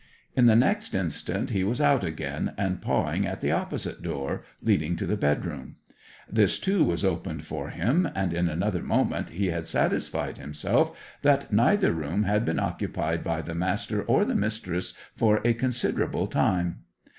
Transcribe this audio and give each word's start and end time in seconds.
In 0.35 0.47
the 0.47 0.55
next 0.55 0.95
instant 0.95 1.51
he 1.51 1.63
was 1.63 1.79
out 1.79 2.03
again, 2.03 2.55
and 2.57 2.81
pawing 2.81 3.27
at 3.27 3.39
the 3.39 3.51
opposite 3.51 4.01
door, 4.01 4.41
leading 4.59 4.95
to 4.95 5.05
the 5.05 5.15
bedroom. 5.15 5.75
This, 6.27 6.57
too, 6.57 6.83
was 6.83 7.05
opened 7.05 7.45
for 7.45 7.69
him, 7.69 8.09
and 8.15 8.33
in 8.33 8.49
another 8.49 8.81
moment 8.81 9.29
he 9.29 9.51
had 9.51 9.67
satisfied 9.67 10.39
himself 10.39 10.97
that 11.21 11.53
neither 11.53 11.91
room 11.91 12.23
had 12.23 12.45
been 12.45 12.59
occupied 12.59 13.23
by 13.23 13.43
the 13.43 13.53
Master 13.53 14.01
or 14.01 14.25
the 14.25 14.33
Mistress 14.33 14.95
for 15.13 15.39
a 15.45 15.53
considerable 15.53 16.25
time. 16.25 16.77